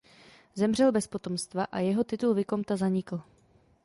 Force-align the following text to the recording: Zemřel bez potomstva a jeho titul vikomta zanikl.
Zemřel 0.55 0.91
bez 0.91 1.07
potomstva 1.07 1.63
a 1.63 1.79
jeho 1.79 2.03
titul 2.03 2.33
vikomta 2.33 2.75
zanikl. 2.75 3.21